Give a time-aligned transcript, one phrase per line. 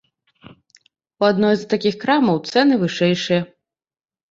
[1.23, 3.41] У адной з такіх крамаў цэны вышэйшыя.